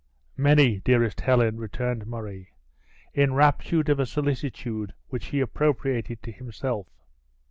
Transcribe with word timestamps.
"Many, 0.37 0.79
dearest 0.79 1.21
Helen," 1.21 1.57
returned 1.57 2.07
Murray, 2.07 2.55
enraptured 3.13 3.87
at 3.87 3.99
a 3.99 4.07
solicitude 4.07 4.95
which 5.09 5.27
he 5.27 5.39
appropriated 5.41 6.23
to 6.23 6.31
himself. 6.31 6.87